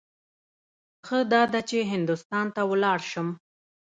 ښه 1.05 1.19
داده 1.33 1.59
چې 1.69 1.77
هندوستان 1.93 2.45
ته 2.55 2.61
ولاړ 2.71 2.99
شم. 3.11 3.27